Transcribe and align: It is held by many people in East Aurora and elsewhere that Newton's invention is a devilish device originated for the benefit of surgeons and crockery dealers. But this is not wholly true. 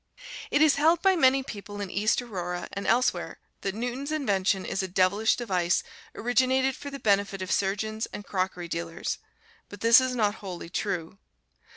It 0.49 0.63
is 0.63 0.77
held 0.77 1.03
by 1.03 1.15
many 1.15 1.43
people 1.43 1.79
in 1.79 1.91
East 1.91 2.23
Aurora 2.23 2.67
and 2.73 2.87
elsewhere 2.87 3.37
that 3.61 3.75
Newton's 3.75 4.11
invention 4.11 4.65
is 4.65 4.81
a 4.81 4.87
devilish 4.87 5.35
device 5.35 5.83
originated 6.15 6.75
for 6.75 6.89
the 6.89 6.97
benefit 6.97 7.43
of 7.43 7.51
surgeons 7.51 8.07
and 8.07 8.25
crockery 8.25 8.67
dealers. 8.67 9.19
But 9.69 9.81
this 9.81 10.01
is 10.01 10.15
not 10.15 10.33
wholly 10.41 10.69
true. 10.71 11.19